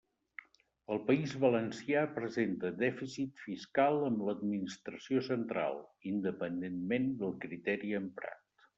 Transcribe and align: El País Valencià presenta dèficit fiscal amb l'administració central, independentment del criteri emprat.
El 0.93 1.01
País 1.09 1.35
Valencià 1.43 2.01
presenta 2.15 2.71
dèficit 2.79 3.37
fiscal 3.43 3.99
amb 4.09 4.25
l'administració 4.31 5.25
central, 5.31 5.81
independentment 6.17 7.11
del 7.25 7.41
criteri 7.49 7.99
emprat. 8.05 8.47